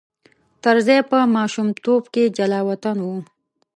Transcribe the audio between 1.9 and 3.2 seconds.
کې جلاوطن و.